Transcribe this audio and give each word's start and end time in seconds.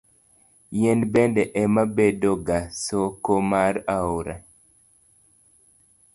Yien 0.79 0.99
bende 1.13 1.43
ema 1.63 1.83
bedoga 1.99 2.57
soko 2.85 3.33
mar 3.51 3.73
aore. 3.97 4.35